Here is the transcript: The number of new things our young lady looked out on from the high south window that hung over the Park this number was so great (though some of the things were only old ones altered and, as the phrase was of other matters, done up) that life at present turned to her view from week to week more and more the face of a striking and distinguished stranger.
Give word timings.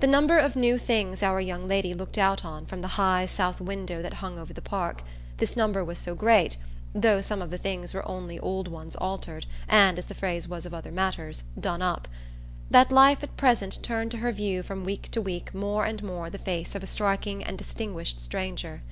The 0.00 0.06
number 0.06 0.36
of 0.36 0.56
new 0.56 0.76
things 0.76 1.22
our 1.22 1.40
young 1.40 1.66
lady 1.66 1.94
looked 1.94 2.18
out 2.18 2.44
on 2.44 2.66
from 2.66 2.82
the 2.82 3.00
high 3.00 3.24
south 3.24 3.62
window 3.62 4.02
that 4.02 4.12
hung 4.20 4.38
over 4.38 4.52
the 4.52 4.60
Park 4.60 5.02
this 5.38 5.56
number 5.56 5.82
was 5.82 5.98
so 5.98 6.14
great 6.14 6.58
(though 6.94 7.22
some 7.22 7.40
of 7.40 7.48
the 7.48 7.56
things 7.56 7.94
were 7.94 8.06
only 8.06 8.38
old 8.38 8.68
ones 8.68 8.94
altered 8.96 9.46
and, 9.66 9.98
as 9.98 10.04
the 10.04 10.14
phrase 10.14 10.46
was 10.48 10.66
of 10.66 10.74
other 10.74 10.92
matters, 10.92 11.44
done 11.58 11.80
up) 11.80 12.08
that 12.70 12.92
life 12.92 13.22
at 13.22 13.34
present 13.38 13.82
turned 13.82 14.10
to 14.10 14.18
her 14.18 14.32
view 14.32 14.62
from 14.62 14.84
week 14.84 15.10
to 15.12 15.22
week 15.22 15.54
more 15.54 15.86
and 15.86 16.02
more 16.02 16.28
the 16.28 16.36
face 16.36 16.74
of 16.74 16.82
a 16.82 16.86
striking 16.86 17.42
and 17.42 17.56
distinguished 17.56 18.20
stranger. 18.20 18.82